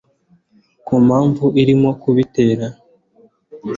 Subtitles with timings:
[0.85, 2.65] ku mpamvu irimo kubitera